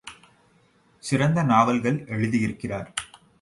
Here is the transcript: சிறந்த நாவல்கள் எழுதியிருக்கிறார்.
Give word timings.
சிறந்த 1.03 1.43
நாவல்கள் 1.43 1.99
எழுதியிருக்கிறார். 2.05 2.89